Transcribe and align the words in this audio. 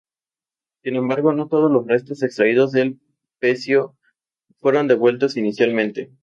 Sin 0.81 0.95
embargo, 0.95 1.31
no 1.31 1.47
todos 1.47 1.71
los 1.71 1.85
restos 1.85 2.23
extraídos 2.23 2.71
del 2.71 2.99
pecio 3.39 3.95
fueron 4.59 4.87
devueltos 4.87 5.37
inicialmente. 5.37 6.11